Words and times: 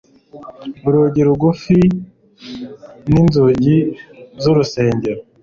Urugi 0.87 1.21
rugufi 1.27 1.77
ninzugi 3.09 3.75
zurusengero 4.41 5.21